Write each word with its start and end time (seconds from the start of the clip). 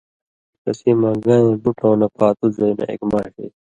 (ݜسی 0.61 0.91
مہ) 0.99 1.11
گان٘یں 1.23 1.59
بُٹؤں 1.63 1.95
نہ 1.99 2.07
پاتُو 2.17 2.45
زئ 2.55 2.71
نہ 2.77 2.83
اېک 2.89 3.01
ماݜے 3.11 3.45